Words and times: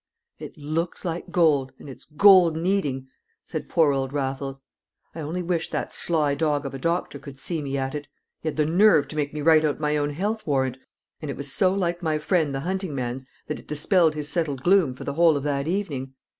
"It 0.39 0.57
looks 0.57 1.05
like 1.05 1.29
gold, 1.29 1.73
and 1.77 1.87
it's 1.87 2.05
golden 2.17 2.65
eating," 2.65 3.07
said 3.45 3.69
poor 3.69 3.91
old 3.93 4.11
Raffles. 4.11 4.63
"I 5.13 5.19
only 5.19 5.43
wish 5.43 5.69
that 5.69 5.93
sly 5.93 6.33
dog 6.33 6.65
of 6.65 6.73
a 6.73 6.79
doctor 6.79 7.19
could 7.19 7.39
see 7.39 7.61
me 7.61 7.77
at 7.77 7.93
it! 7.93 8.07
He 8.39 8.47
had 8.49 8.57
the 8.57 8.65
nerve 8.65 9.07
to 9.09 9.15
make 9.15 9.31
me 9.31 9.43
write 9.43 9.63
out 9.63 9.79
my 9.79 9.95
own 9.97 10.09
health 10.09 10.47
warrant, 10.47 10.77
and 11.21 11.29
it 11.29 11.37
was 11.37 11.53
so 11.53 11.71
like 11.71 12.01
my 12.01 12.17
friend 12.17 12.55
the 12.55 12.61
hunting 12.61 12.95
man's 12.95 13.27
that 13.45 13.59
it 13.59 13.67
dispelled 13.67 14.15
his 14.15 14.27
settled 14.27 14.63
gloom 14.63 14.95
for 14.95 15.03
the 15.03 15.13
whole 15.13 15.37
of 15.37 15.43
that 15.43 15.67
evening. 15.67 16.15